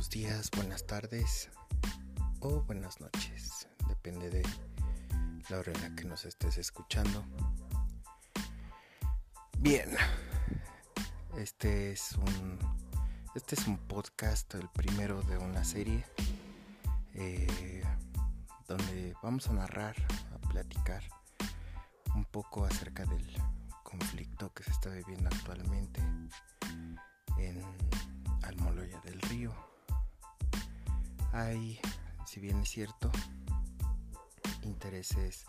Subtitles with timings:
[0.00, 1.50] buenos días, buenas tardes
[2.40, 3.68] o buenas noches.
[3.86, 4.42] Depende de
[5.50, 7.22] la hora en la que nos estés escuchando.
[9.58, 9.90] Bien,
[11.36, 12.58] este es un,
[13.34, 16.06] este es un podcast, el primero de una serie,
[17.12, 17.84] eh,
[18.68, 19.96] donde vamos a narrar,
[20.34, 21.04] a platicar
[22.14, 23.36] un poco acerca del
[23.82, 26.00] conflicto que se está viviendo actualmente
[27.36, 27.89] en
[31.32, 31.80] Hay,
[32.26, 33.10] si bien es cierto,
[34.62, 35.46] intereses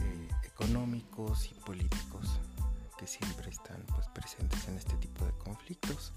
[0.00, 2.40] eh, económicos y políticos
[2.98, 6.12] que siempre están pues, presentes en este tipo de conflictos.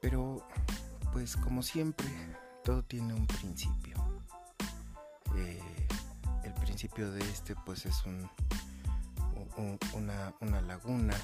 [0.00, 0.46] Pero,
[1.12, 2.08] pues como siempre,
[2.64, 3.96] todo tiene un principio.
[5.36, 5.60] Eh,
[6.44, 8.28] el principio de este pues es un,
[9.94, 11.14] una, una laguna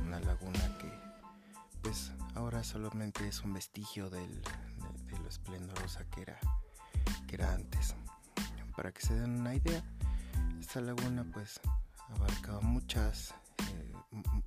[0.00, 1.11] una laguna que
[1.82, 6.38] pues ahora solamente es un vestigio del, de, lo esplendorosa que era,
[7.26, 7.94] que era antes.
[8.76, 9.82] Para que se den una idea,
[10.60, 11.60] esta laguna pues
[12.14, 13.92] abarcaba muchas, eh,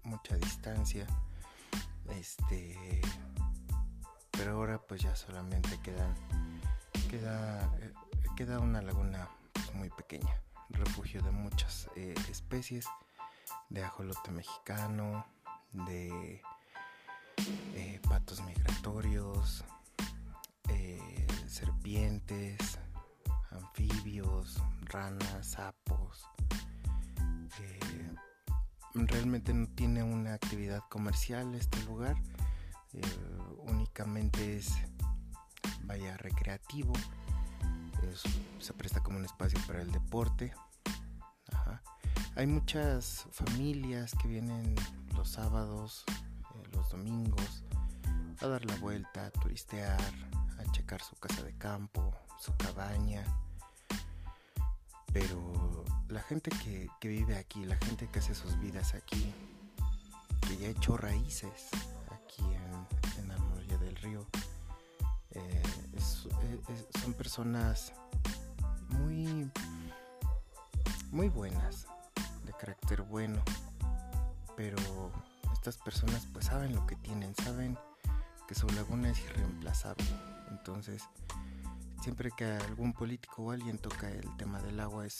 [0.03, 1.05] mucha distancia,
[2.09, 3.01] este,
[4.31, 6.15] pero ahora pues ya solamente quedan,
[7.09, 7.93] queda, eh,
[8.35, 12.87] queda una laguna pues, muy pequeña, refugio de muchas eh, especies
[13.69, 15.25] de ajolote mexicano,
[15.73, 16.41] de
[17.75, 19.63] eh, patos migratorios,
[20.69, 22.79] eh, serpientes,
[23.51, 26.27] anfibios, ranas, sapos.
[27.59, 28.15] Eh,
[28.93, 32.15] realmente no tiene una actividad comercial este lugar,
[33.65, 34.73] únicamente es,
[35.83, 36.93] vaya, recreativo,
[38.59, 40.53] se presta como un espacio para el deporte.
[42.35, 44.75] Hay muchas familias que vienen
[45.15, 46.24] los sábados, eh,
[46.89, 47.63] domingos,
[48.41, 49.99] a dar la vuelta, a turistear,
[50.57, 53.23] a checar su casa de campo, su cabaña.
[55.13, 59.33] Pero la gente que, vive aquí, la gente que hace sus vidas aquí,
[60.47, 61.69] que ya ha hecho raíces
[62.11, 62.43] aquí
[63.17, 64.25] en, la orilla del río,
[65.31, 65.63] eh,
[67.01, 67.93] son personas
[68.89, 69.49] muy,
[71.11, 71.87] muy buenas
[72.57, 73.41] carácter bueno,
[74.55, 74.77] pero
[75.67, 77.75] estas personas pues saben lo que tienen, saben
[78.47, 80.05] que su laguna es irreemplazable.
[80.51, 81.01] Entonces,
[82.03, 85.17] siempre que algún político o alguien toca el tema del agua es,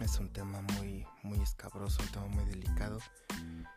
[0.00, 2.98] es un tema muy, muy escabroso, un tema muy delicado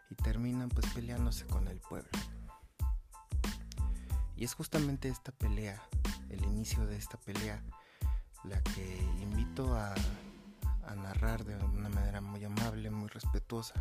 [0.09, 2.12] y terminan pues peleándose con el pueblo.
[4.36, 5.81] Y es justamente esta pelea,
[6.28, 7.63] el inicio de esta pelea,
[8.44, 9.96] la que invito a
[10.88, 13.74] a narrar de una manera muy amable, muy respetuosa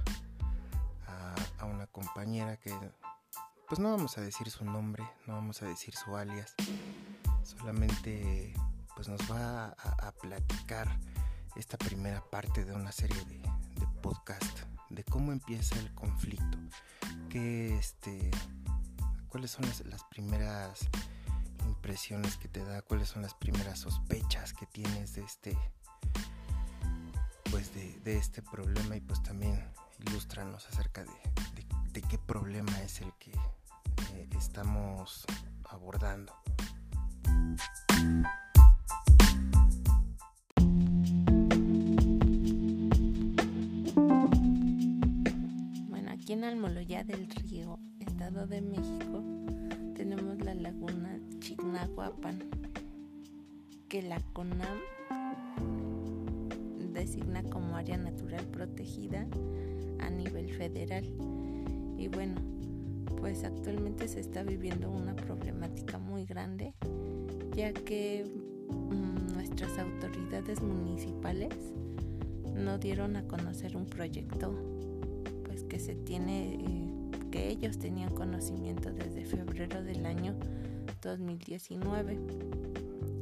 [1.64, 2.72] a, una compañera que
[3.68, 6.54] pues no vamos a decir su nombre, no vamos a decir su alias,
[7.42, 8.54] solamente
[8.94, 10.98] pues nos va a, platicar
[11.56, 13.40] esta primera parte de una serie de,
[14.02, 14.60] podcast
[14.90, 16.58] de cómo empieza el conflicto,
[17.30, 18.30] que este,
[19.28, 20.88] cuáles son las primeras
[21.64, 25.56] impresiones que te da, cuáles son las primeras sospechas que tienes de este
[27.72, 29.62] de, este problema y pues también
[30.06, 35.24] ilustranos acerca de, qué problema es el que eh, estamos
[35.70, 36.32] abordando.
[45.88, 49.22] Bueno, aquí en Almoloya del Río, Estado de México,
[49.94, 52.42] tenemos la laguna Chignahuapan,
[53.88, 54.78] que la CONAM
[57.04, 59.26] designa como área natural protegida
[60.00, 61.04] a nivel federal.
[61.98, 62.40] Y bueno,
[63.18, 66.72] pues actualmente se está viviendo una problemática muy grande,
[67.54, 68.24] ya que
[68.70, 71.54] mm, nuestras autoridades municipales
[72.54, 74.54] no dieron a conocer un proyecto
[75.44, 80.34] pues que se tiene eh, que ellos tenían conocimiento desde febrero del año
[81.02, 82.18] 2019.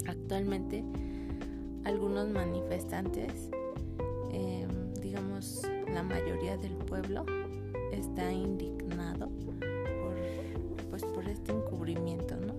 [0.07, 0.85] Actualmente
[1.85, 3.51] algunos manifestantes
[5.93, 7.25] la mayoría del pueblo
[7.93, 12.55] está indignado por, pues, por este encubrimiento, ¿no?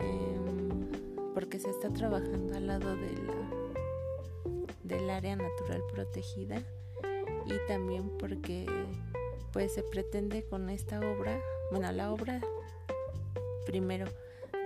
[0.00, 0.90] Em,
[1.34, 3.12] porque se está trabajando al lado de
[4.84, 6.62] del área natural protegida
[7.46, 8.66] y también porque
[9.52, 11.40] pues se pretende con esta obra,
[11.70, 12.40] bueno, la obra
[13.64, 14.06] primero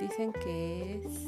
[0.01, 1.27] dicen que es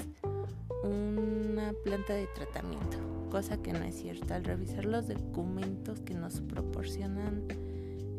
[0.83, 4.37] una planta de tratamiento cosa que no es cierta.
[4.37, 7.45] Al revisar los documentos que nos proporcionan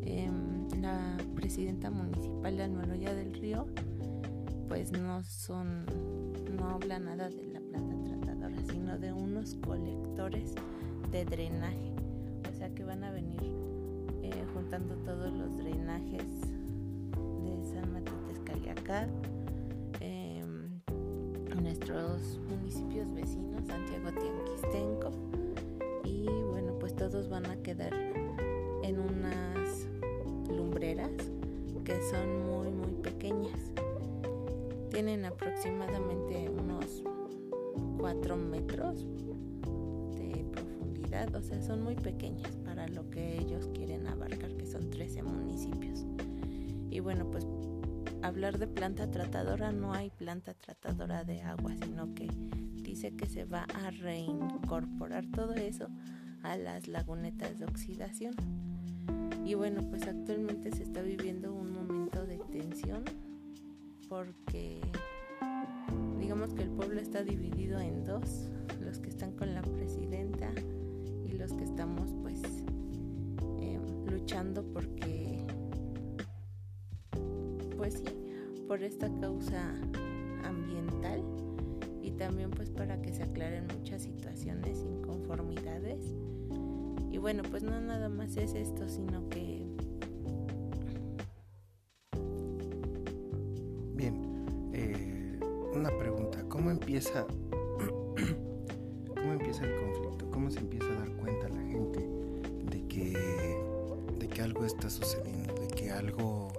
[0.02, 3.66] em, la presidenta municipal de Almoloya del Río
[4.70, 5.84] pues no son,
[6.56, 10.54] no habla nada de la planta tratadora, sino de unos colectores
[11.10, 11.92] de drenaje.
[12.48, 13.52] O sea que van a venir
[14.22, 19.39] eh, juntando todos los drenajes de San Mateo Texcaliacá, eh,
[22.48, 25.10] municipios vecinos, Santiago Tianquistenco,
[26.04, 27.92] y bueno, pues todos van a quedar
[28.82, 29.86] en unas
[30.48, 31.10] lumbreras
[31.84, 33.58] que son muy muy pequeñas
[34.90, 37.02] tienen aproximadamente unos
[37.98, 39.06] 4 metros
[40.16, 44.90] de profundidad, o sea, son muy pequeñas para lo que ellos quieren abarcar, que son
[44.90, 46.04] 13 municipios.
[46.90, 47.46] Y bueno, pues
[48.22, 52.28] hablar de planta tratadora, no hay planta tratadora de agua, sino que
[52.82, 55.88] dice que se va a reincorporar todo eso
[56.42, 58.34] a las lagunetas de oxidación.
[59.44, 63.04] Y bueno, pues actualmente se está viviendo un momento de tensión
[64.08, 64.80] porque
[66.18, 68.50] digamos que el pueblo está dividido en dos,
[68.80, 70.50] los que están con la presidenta
[71.24, 72.42] y los que estamos pues
[73.60, 75.29] em, luchando porque
[77.80, 78.04] pues sí,
[78.68, 79.74] por esta causa
[80.44, 81.24] ambiental
[82.02, 86.14] y también pues para que se aclaren muchas situaciones, inconformidades.
[87.10, 89.66] Y bueno, pues no nada más es esto, sino que
[96.60, 97.26] ¿Cómo empieza,
[99.14, 100.30] cómo empieza el conflicto?
[100.30, 102.06] ¿Cómo se empieza a dar cuenta la gente
[102.70, 103.16] de que,
[104.18, 106.49] de que algo está sucediendo, de que algo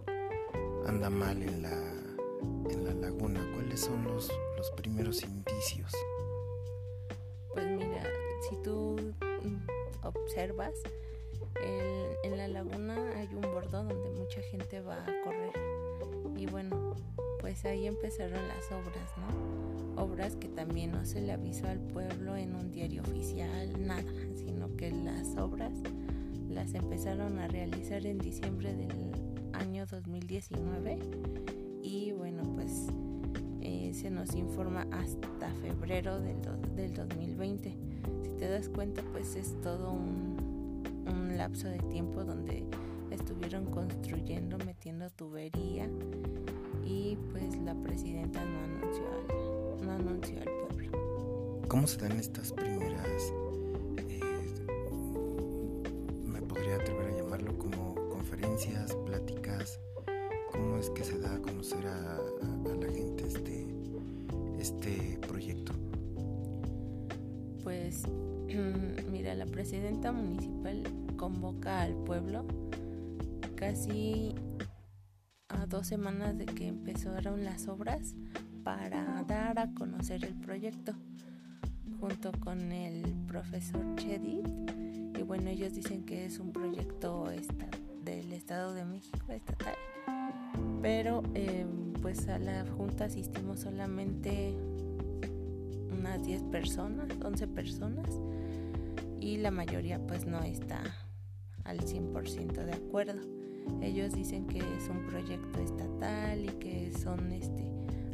[1.02, 1.94] anda mal en la,
[2.70, 3.40] en la laguna?
[3.56, 5.92] ¿Cuáles son los, los primeros indicios?
[7.52, 8.04] Pues mira,
[8.48, 8.96] si tú
[10.04, 10.74] observas,
[12.24, 15.54] en la laguna hay un bordón donde mucha gente va a correr.
[16.38, 16.96] Y bueno,
[17.40, 20.04] pues ahí empezaron las obras, ¿no?
[20.04, 24.04] obras que también no se le avisó al pueblo en un diario oficial, nada,
[24.36, 25.74] sino que las obras
[26.48, 29.31] las empezaron a realizar en diciembre del
[29.82, 31.00] año 2019
[31.82, 32.88] y bueno pues
[33.62, 36.38] eh, se nos informa hasta febrero del,
[36.76, 37.76] del 2020
[38.24, 42.64] si te das cuenta pues es todo un, un lapso de tiempo donde
[43.10, 45.90] estuvieron construyendo metiendo tubería
[46.86, 51.62] y pues la presidenta no anunció algo no anunció al pueblo.
[51.68, 53.34] ¿Cómo se dan estas primeras,
[70.02, 70.84] presidenta municipal
[71.16, 72.44] convoca al pueblo
[73.56, 74.34] casi
[75.50, 78.16] a dos semanas de que empezaron las obras
[78.64, 80.94] para dar a conocer el proyecto
[82.00, 84.48] junto con el profesor Chedid
[85.20, 87.28] y bueno ellos dicen que es un proyecto
[88.04, 89.76] del Estado de México estatal.
[90.82, 94.56] Pero em, pues a la junta asistimos solamente
[95.92, 98.08] unas 10 personas 11 personas
[99.22, 100.82] y la mayoría pues no está
[101.64, 103.22] al 100% de acuerdo
[103.82, 107.72] ellos dicen que es un proyecto estatal y que son este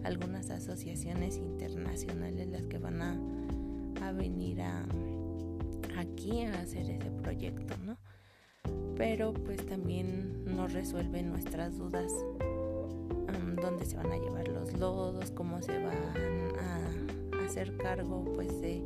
[0.07, 4.85] algunas asociaciones internacionales las que van a, venir a,
[5.97, 7.97] aquí a hacer ese proyecto, ¿no?
[8.95, 12.11] Pero pues también nos resuelven nuestras dudas,
[13.61, 18.83] dónde se van a llevar los lodos, cómo se van a, hacer cargo pues de,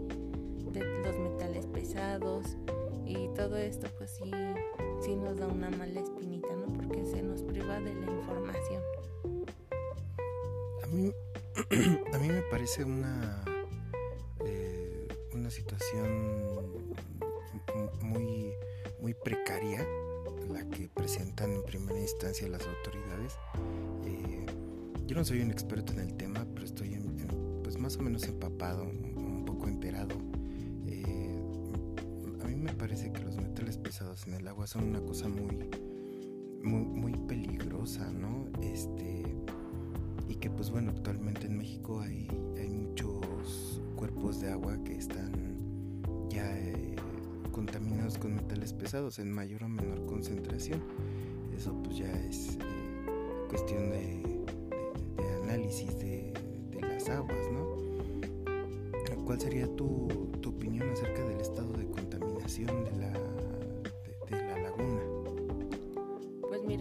[3.06, 4.32] y todo esto pues sí,
[5.02, 6.72] sí nos da una mala espinita, ¿no?
[6.74, 8.82] Porque se nos priva de la información.
[12.14, 13.44] a mí me parece una,
[14.46, 16.94] eh, una situación
[18.02, 18.54] muy,
[19.00, 19.86] muy precaria
[20.50, 23.38] la que presentan en primera instancia las autoridades.
[24.06, 24.46] Eh,
[25.06, 26.98] yo no soy un experto en el tema, pero estoy
[27.64, 30.16] pues más o menos empapado, un, poco enterado.
[34.28, 35.70] En el agua son una cosa muy,
[36.64, 38.48] muy, muy peligrosa, ¿no?
[38.62, 39.24] Este,
[40.28, 42.28] y que pues bueno, actualmente en México hay,
[42.58, 45.56] hay muchos cuerpos de agua que están
[46.30, 46.96] ya eh,
[47.52, 50.82] contaminados con metales pesados en mayor o menor concentración.
[51.56, 54.46] Eso pues ya es eh, cuestión de,
[55.44, 56.34] análisis de,
[56.82, 57.72] las aguas, ¿no?
[59.26, 60.08] ¿Cuál sería tu,
[60.42, 63.31] tu, opinión acerca del estado de contaminación de la,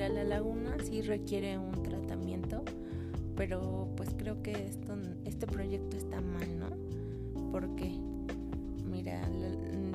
[0.02, 2.64] a la laguna, sí requiere un tratamiento,
[3.36, 6.70] pero pues creo que esto, este proyecto está mal, ¿no?
[7.50, 7.90] Porque,
[8.84, 9.20] mira,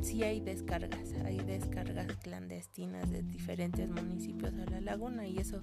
[0.01, 5.61] sí hay descargas, hay descargas clandestinas de diferentes municipios a la laguna y eso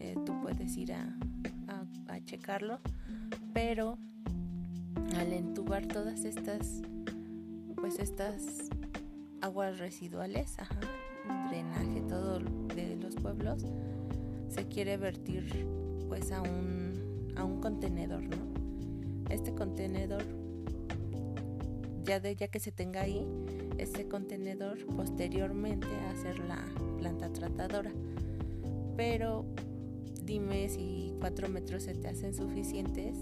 [0.00, 1.16] eh, tú puedes ir a,
[2.08, 2.80] a checarlo,
[3.52, 3.98] pero
[5.16, 6.82] al entubar todas estas,
[7.76, 8.70] pues estas
[9.40, 10.56] aguas residuales,
[11.48, 12.38] drenaje, todo
[12.74, 13.64] de los pueblos,
[14.48, 15.66] se quiere vertir
[16.08, 18.36] pues a un, a un contenedor, ¿no?
[19.30, 20.24] Este contenedor,
[22.04, 23.26] ya, de, ya que se tenga ahí,
[23.76, 26.64] este contenedor posteriormente a hacer la
[26.98, 27.92] planta tratadora.
[28.96, 29.44] Pero
[30.24, 33.16] dime si cuatro metros se te hacen suficientes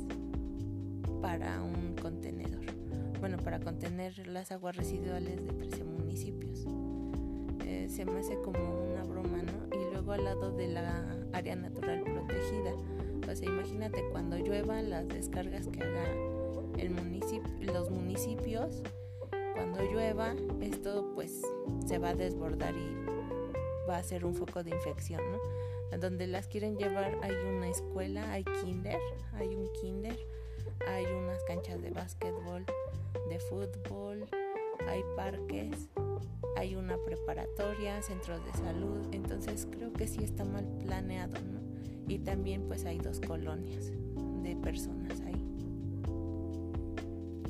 [1.21, 2.65] para un contenedor.
[3.21, 6.67] Bueno, para contener las aguas residuales de 13 municipios.
[7.89, 9.77] Se me hace como una broma, ¿no?
[9.77, 12.75] Y luego al lado de la área natural protegida.
[13.27, 16.05] O imagínate cuando llueva las descargas que haga
[16.79, 18.83] el municipio, los municipios.
[19.55, 21.43] Cuando llueva, esto pues
[21.87, 22.95] se va a desbordar y
[23.89, 25.99] va a ser un foco de infección, ¿no?
[25.99, 29.01] Donde las quieren llevar hay una escuela, hay kinder,
[29.33, 30.19] hay un kinder,
[30.87, 32.67] hay unas canchas de básquetbol,
[33.29, 34.27] de fútbol,
[34.89, 35.89] hay parques,
[36.57, 41.61] hay una preparatoria, centros de salud, entonces creo que sí está mal planeado, ¿no?
[42.09, 43.93] Y también pues hay dos colonias
[44.43, 45.45] de personas ahí.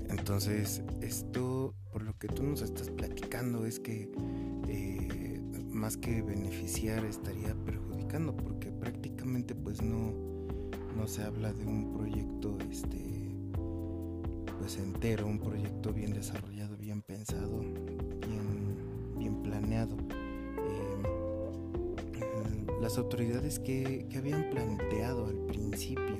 [0.08, 4.10] Entonces, esto, por lo que tú nos estás platicando, es que
[4.68, 10.12] eh, más que beneficiar estaría perjudicando, porque prácticamente pues no,
[10.96, 13.16] no se habla de un proyecto este
[14.58, 18.75] pues entero, un proyecto bien desarrollado, bien pensado, bien,
[19.34, 19.96] planeado.
[20.58, 21.02] Em,
[22.80, 26.16] las autoridades que, que habían planteado al principio.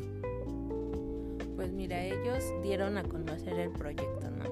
[1.54, 4.44] Pues mira, ellos dieron a conocer el proyecto, ¿no?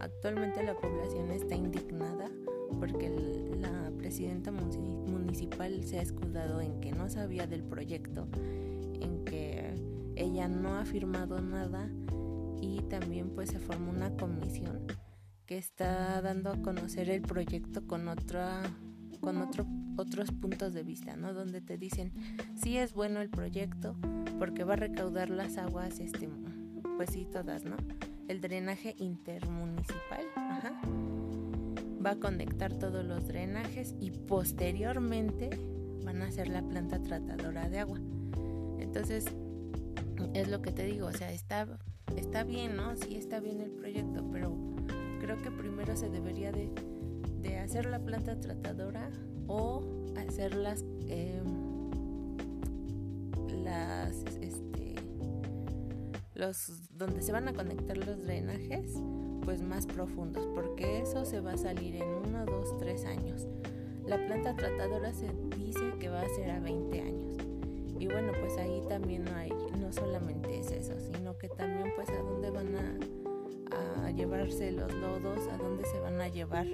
[0.00, 2.30] Actualmente la población está indignada
[2.78, 3.10] porque
[3.60, 8.26] la presidenta municipal se ha escudado en que no sabía del proyecto,
[9.00, 9.74] en que
[10.16, 11.90] ella no ha firmado nada
[12.60, 14.86] y también pues se formó una comisión
[15.50, 18.62] que está dando a conocer el proyecto con otra
[19.20, 19.66] con otro,
[19.96, 21.34] otros puntos de vista, ¿no?
[21.34, 22.12] Donde te dicen,
[22.54, 23.96] sí es bueno el proyecto
[24.38, 26.28] porque va a recaudar las aguas, este,
[26.96, 27.76] pues sí, todas, ¿no?
[28.28, 30.24] El drenaje intermunicipal.
[32.06, 35.50] Va a conectar todos los drenajes y posteriormente
[36.04, 37.98] van a hacer la planta tratadora de agua.
[38.78, 39.24] Entonces,
[40.32, 41.66] es lo que te digo, o sea, está
[42.16, 42.94] está bien, ¿no?
[42.94, 44.56] Sí está bien el proyecto, pero
[45.30, 46.68] creo que primero se debería de,
[47.58, 49.10] hacer la planta tratadora
[49.46, 49.80] o
[50.16, 51.88] hacer las, em,
[53.62, 54.96] las, este,
[56.34, 58.92] los, donde se van a conectar los drenajes,
[59.44, 63.46] pues más profundos, porque eso se va a salir en uno, dos, tres años.
[64.04, 67.36] La planta tratadora se dice que va a ser a 20 años.
[68.00, 72.08] Y bueno, pues ahí también no hay, no solamente es eso, sino que también pues
[72.08, 73.19] a dónde van a,
[74.04, 76.66] a llevarse los lodos, a dónde se van a llevar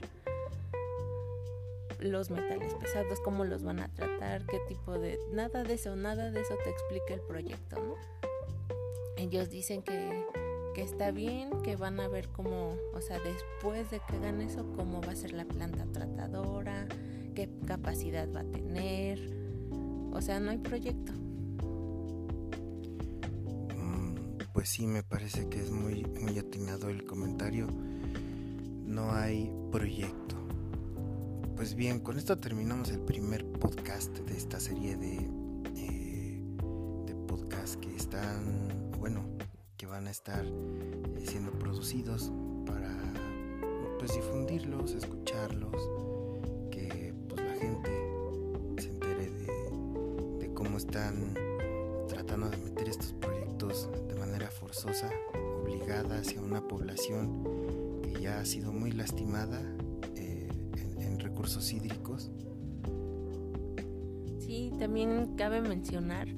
[2.01, 5.19] los metales pesados, cómo los van a tratar, qué tipo de...
[5.33, 7.95] Nada de eso, nada de eso te explica el proyecto, ¿no?
[9.17, 10.25] Ellos dicen que,
[10.75, 14.67] que está bien, que van a ver cómo, o sea, después de que hagan eso,
[14.77, 16.87] cómo va a ser la planta tratadora,
[17.35, 19.19] qué capacidad va a tener,
[20.13, 21.13] o sea, no hay proyecto.
[24.57, 27.67] Pues sí, me parece que es muy, muy atinado el comentario.
[28.87, 30.35] No hay proyecto.
[31.55, 35.29] Pues bien, con esto terminamos el primer podcast de esta serie de,
[35.77, 36.41] eh,
[37.05, 39.29] de podcasts que están, bueno,
[39.77, 42.33] que van a estar eh, siendo producidos
[42.65, 42.97] para
[43.99, 45.77] pues difundirlos, escucharlos
[50.77, 51.35] están
[52.09, 53.36] tratando de meter estos proyectos de
[55.63, 59.63] obligada hacia una población que ya ha sido muy lastimada
[60.17, 60.49] eh,
[60.99, 62.31] en, recursos hídricos.
[64.41, 66.29] Sí, también cabe mencionar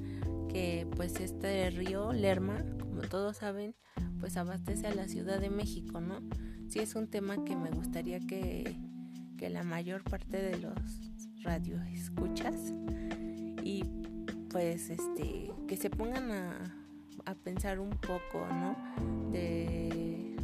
[0.47, 3.75] que pues este río Lerma, como todos saben,
[4.19, 6.21] pues abastece a la Ciudad de México, ¿no?
[6.67, 8.75] Sí es un tema que me gustaría que,
[9.37, 10.75] que la mayor parte de los
[11.43, 12.73] radio escuchas
[13.63, 13.83] y
[14.49, 16.78] pues este que se pongan a,
[17.35, 18.75] pensar un poco no
[19.31, 20.35] de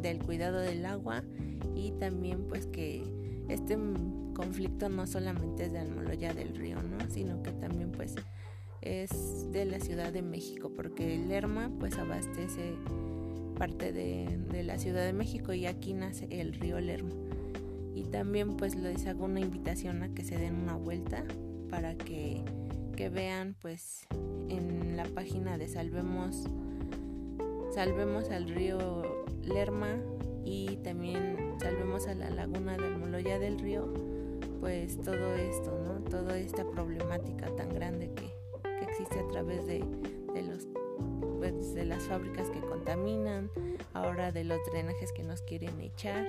[0.00, 1.22] del cuidado del agua
[1.74, 3.02] y también pues que
[3.48, 3.76] este
[4.34, 6.98] conflicto no solamente es de Almoloya del Río, ¿no?
[7.10, 8.14] Sino que también pues
[8.80, 12.74] es de la Ciudad de México, porque Lerma pues abastece
[13.58, 17.10] parte de, de, la Ciudad de México y aquí nace el río Lerma.
[17.94, 21.24] Y también pues les hago una invitación a que se den una vuelta
[21.68, 22.44] para que,
[22.98, 24.08] que vean pues
[24.48, 26.42] en la página de Salvemos
[27.72, 30.00] Salvemos al río Lerma
[30.44, 33.92] y también Salvemos a la laguna del Moloya del Río,
[34.58, 36.02] pues todo esto, ¿no?
[36.10, 38.32] Toda esta problemática tan grande que,
[38.64, 39.84] que existe a través de,
[40.34, 40.66] de los
[41.38, 43.48] pues, de las fábricas que contaminan,
[43.94, 46.26] ahora de los drenajes que nos quieren echar.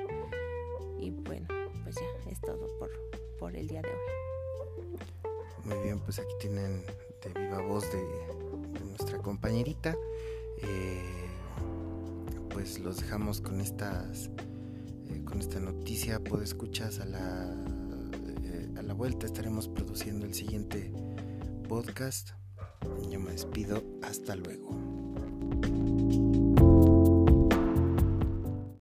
[0.99, 1.47] Y bueno,
[1.83, 2.91] pues ya es todo por,
[3.39, 5.28] por el día de hoy.
[5.65, 6.83] Muy bien, pues aquí tienen
[7.21, 9.95] de viva voz de, nuestra compañerita.
[10.61, 11.27] Eh,
[12.49, 14.29] pues los dejamos con estas
[15.07, 16.19] eh, con esta noticia.
[16.19, 17.53] Pues escuchas a la
[18.43, 20.91] eh, a la vuelta estaremos produciendo el siguiente
[21.67, 22.31] podcast.
[23.09, 23.83] Yo me despido.
[24.01, 25.08] Hasta luego.